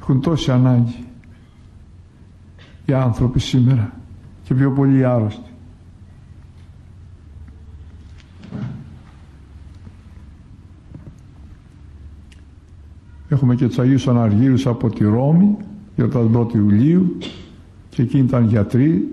Έχουν 0.02 0.22
τόση 0.22 0.52
ανάγκη 0.52 1.06
οι 2.86 2.94
άνθρωποι 2.94 3.40
σήμερα 3.40 3.94
και 4.44 4.54
πιο 4.54 4.72
πολύ 4.72 5.06
άρρωστοι. 5.06 5.52
Έχουμε 13.30 13.47
και 13.58 13.68
τους 13.68 13.80
Αγίους 13.80 14.08
Αναργύρους 14.08 14.68
από 14.68 14.90
τη 14.90 15.04
Ρώμη, 15.04 15.56
για 15.96 16.10
τα 16.10 16.30
1η 16.34 16.54
Ιουλίου 16.54 17.18
και 17.90 18.02
εκείνοι 18.02 18.24
ήταν 18.24 18.48
γιατροί. 18.48 19.08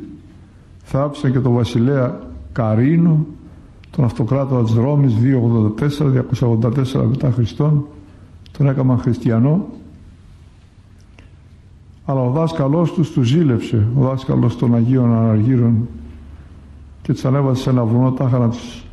Θάψαν 0.82 1.32
και 1.32 1.40
τον 1.40 1.52
βασιλέα 1.52 2.20
Καρίνο, 2.52 3.26
τον 3.90 4.04
αυτοκράτορα 4.04 4.62
της 4.62 4.74
Ρώμης 4.74 5.14
284-284 5.14 7.06
μετά 7.08 7.30
Χριστόν, 7.30 7.86
τον 8.58 8.68
έκαναν 8.68 8.98
χριστιανό. 8.98 9.66
Αλλά 12.04 12.20
ο 12.20 12.30
δάσκαλός 12.30 12.92
τους 12.92 13.10
τους 13.10 13.28
ζήλεψε, 13.28 13.86
ο 13.98 14.02
δάσκαλος 14.02 14.56
των 14.56 14.74
Αγίων 14.74 15.12
Αναργύρων 15.12 15.88
και 17.02 17.12
τους 17.12 17.24
ανέβασε 17.24 17.62
σε 17.62 17.70
ένα 17.70 17.84
βουνό 17.84 18.12
τάχα 18.12 18.38
να 18.38 18.48
τους 18.48 18.84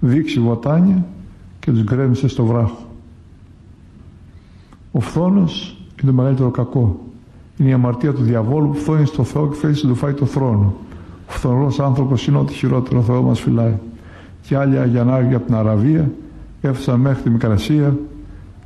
δείξει 0.00 0.40
βοτάνια 0.40 1.06
και 1.60 1.70
τους 1.70 1.82
γκρέμισε 1.82 2.28
στο 2.28 2.44
βράχο. 2.44 2.83
Ο 4.96 5.00
φθόνος 5.00 5.76
είναι 6.02 6.10
το 6.10 6.16
μεγαλύτερο 6.16 6.50
κακό. 6.50 7.00
Είναι 7.56 7.68
η 7.68 7.72
αμαρτία 7.72 8.12
του 8.12 8.22
διαβόλου 8.22 8.68
που 8.68 8.74
φθόνει 8.74 9.06
στο 9.06 9.24
Θεό 9.24 9.48
και 9.48 9.54
θέλει 9.54 9.74
να 9.82 9.88
του 9.88 9.94
φάει 9.94 10.12
το 10.12 10.26
θρόνο. 10.26 10.74
Ο 11.28 11.30
φθονρός 11.30 11.80
άνθρωπος 11.80 12.26
είναι 12.26 12.38
ό,τι 12.38 12.52
χειρότερο 12.52 12.98
ο 12.98 13.02
Θεό 13.02 13.22
μας 13.22 13.40
φυλάει. 13.40 13.74
Και 14.42 14.56
άλλοι 14.56 14.78
Αγιανάργοι 14.78 15.34
από 15.34 15.46
την 15.46 15.54
Αραβία 15.54 16.10
έφτασαν 16.60 17.00
μέχρι 17.00 17.22
τη 17.22 17.30
Μικρασία 17.30 17.96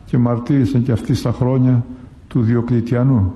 και 0.05 0.19
μαρτύρησαν 0.19 0.83
και 0.83 0.93
αυτοί 0.93 1.15
στα 1.15 1.33
χρόνια 1.33 1.85
του 2.29 2.41
Διοκλητιανού. 2.41 3.33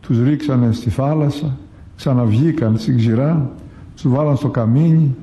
Τους 0.00 0.22
ρίξανε 0.22 0.72
στη 0.72 0.90
θάλασσα, 0.90 1.56
ξαναβγήκαν 1.96 2.78
στην 2.78 2.96
ξηρά, 2.96 3.50
τους 3.94 4.08
βάλαν 4.08 4.36
στο 4.36 4.48
καμίνι, 4.48 5.14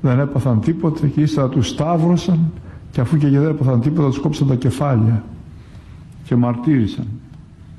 δεν 0.00 0.18
έπαθαν 0.18 0.60
τίποτε 0.60 1.06
και 1.06 1.20
ύστερα 1.20 1.48
τους 1.48 1.68
σταύρωσαν 1.68 2.38
και 2.90 3.00
αφού 3.00 3.16
και 3.16 3.28
δεν 3.28 3.48
έπαθαν 3.48 3.80
τίποτα 3.80 4.08
τους 4.08 4.18
κόψαν 4.18 4.48
τα 4.48 4.54
κεφάλια 4.54 5.22
και 6.24 6.34
μαρτύρησαν 6.34 7.06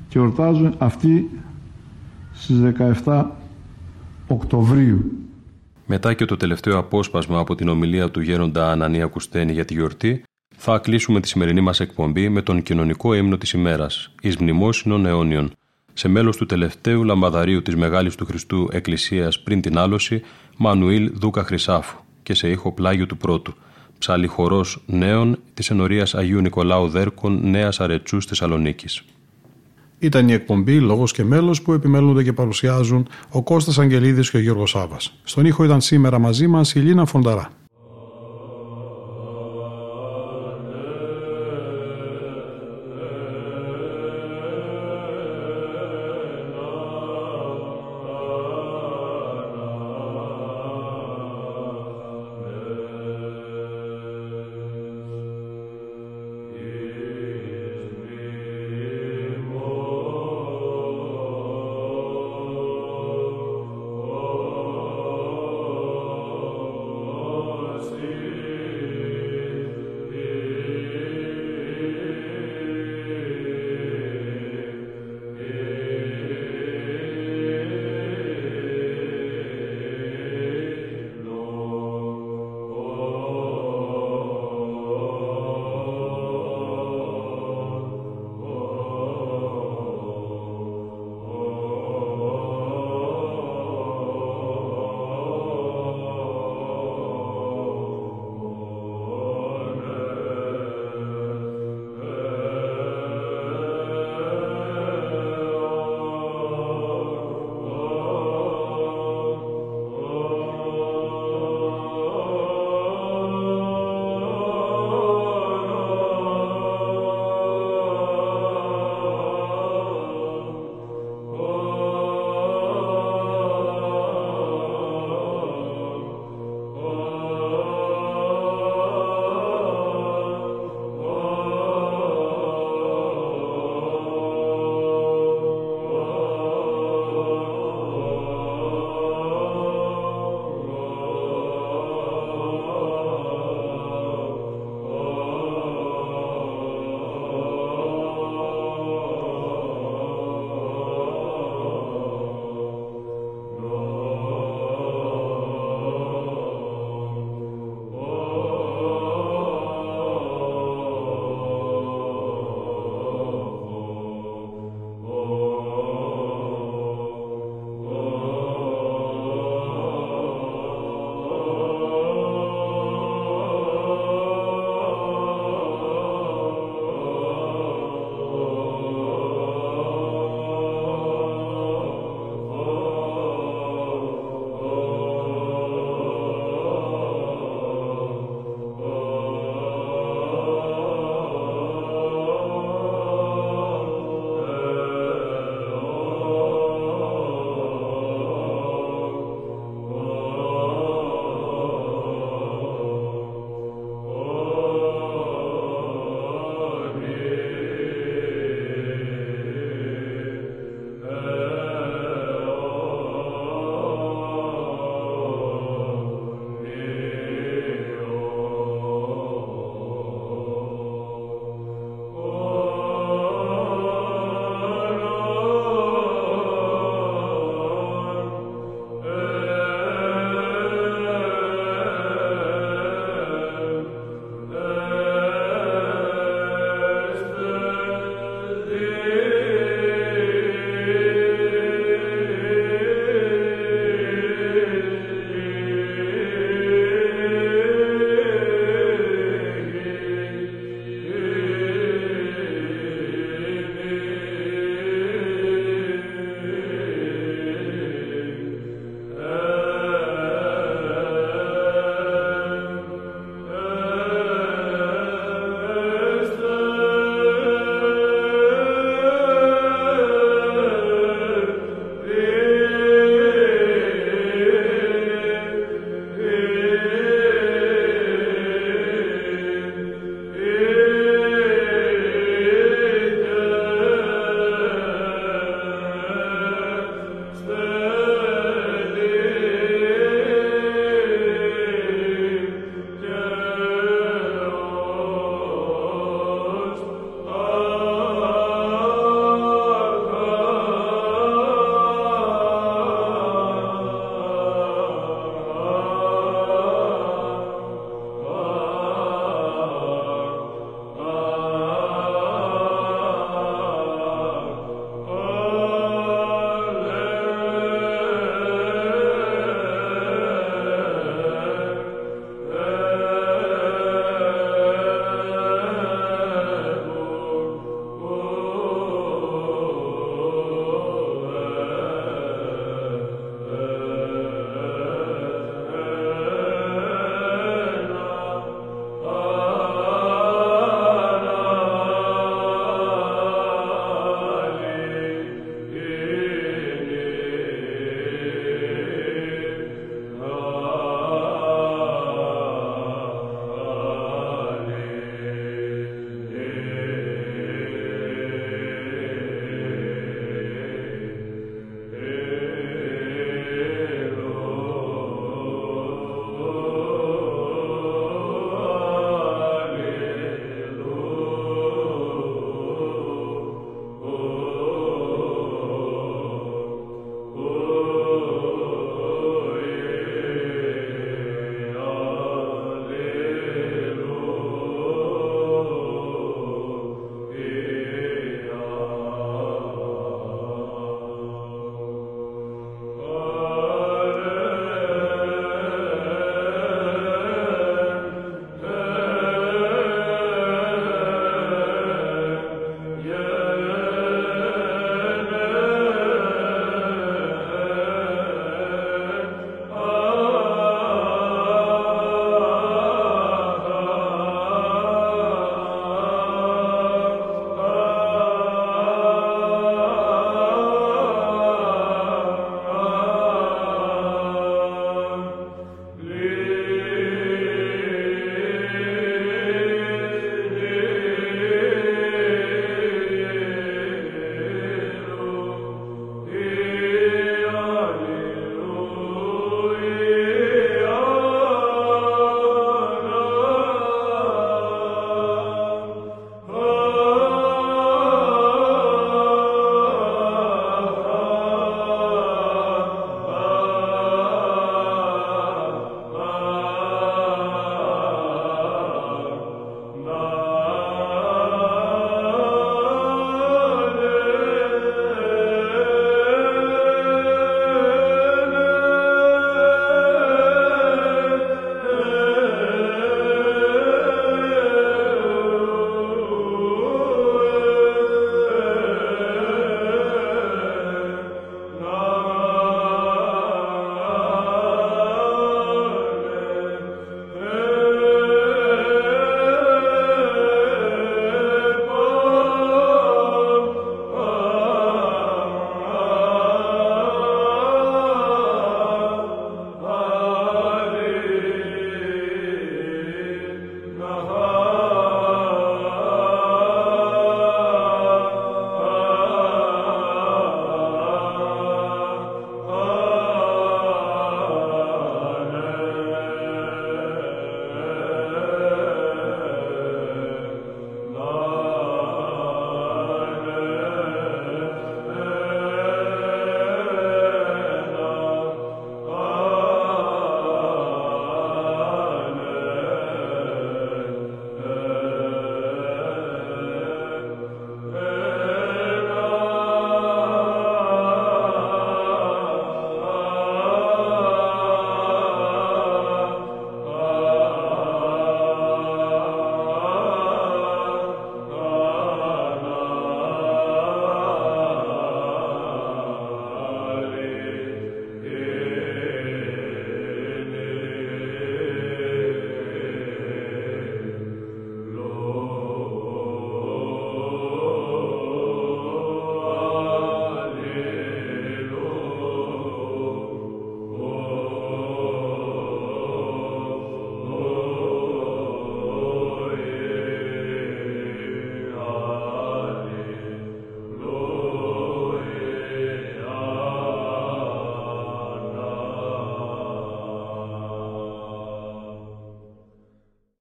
και 0.08 0.18
ορτάζουν 0.18 0.74
αυτοί 0.78 1.30
στις 2.32 2.56
17 3.04 3.24
Οκτωβρίου. 4.26 5.12
Μετά 5.86 6.14
και 6.14 6.24
το 6.24 6.36
τελευταίο 6.36 6.78
απόσπασμα 6.78 7.38
από 7.38 7.54
την 7.54 7.68
ομιλία 7.68 8.10
του 8.10 8.20
γέροντα 8.20 8.70
Ανανία 8.70 9.06
Κουστένη 9.06 9.52
για 9.52 9.64
τη 9.64 9.74
γιορτή, 9.74 10.22
θα 10.56 10.78
κλείσουμε 10.78 11.20
τη 11.20 11.28
σημερινή 11.28 11.60
μας 11.60 11.80
εκπομπή 11.80 12.28
με 12.28 12.42
τον 12.42 12.62
κοινωνικό 12.62 13.14
ύμνο 13.14 13.36
της 13.36 13.52
ημέρας, 13.52 14.14
εις 14.20 14.36
μνημόσυνων 14.36 15.06
αιώνιων, 15.06 15.52
σε 15.92 16.08
μέλος 16.08 16.36
του 16.36 16.46
τελευταίου 16.46 17.04
λαμπαδαρίου 17.04 17.62
της 17.62 17.76
Μεγάλης 17.76 18.14
του 18.14 18.26
Χριστού 18.26 18.68
Εκκλησίας 18.72 19.42
πριν 19.42 19.60
την 19.60 19.78
άλωση, 19.78 20.22
Μανουήλ 20.56 21.10
Δούκα 21.14 21.44
Χρυσάφου 21.44 21.98
και 22.22 22.34
σε 22.34 22.50
ήχο 22.50 22.72
πλάγιο 22.72 23.06
του 23.06 23.16
πρώτου, 23.16 23.54
ψάλι 23.98 24.26
χορός 24.26 24.82
νέων 24.86 25.38
της 25.54 25.70
ενορίας 25.70 26.14
Αγίου 26.14 26.40
Νικολάου 26.40 26.88
Δέρκων 26.88 27.50
Νέας 27.50 27.80
Αρετσούς 27.80 28.24
Θεσσαλονίκης. 28.24 29.02
Ήταν 29.98 30.28
η 30.28 30.32
εκπομπή 30.32 30.80
Λόγος 30.80 31.12
και 31.12 31.24
Μέλος 31.24 31.62
που 31.62 31.72
επιμέλονται 31.72 32.22
και 32.22 32.32
παρουσιάζουν 32.32 33.08
ο 33.30 33.42
Κώστας 33.42 33.78
Αγγελίδης 33.78 34.30
και 34.30 34.36
ο 34.36 34.40
Γιώργος 34.40 34.70
Σάβας. 34.70 35.18
Στον 35.24 35.44
ήχο 35.46 35.64
ήταν 35.64 35.80
σήμερα 35.80 36.18
μαζί 36.18 36.46
μας 36.46 36.74
η 36.74 36.78
Λίνα 36.78 37.04
Φονταρά. 37.04 37.50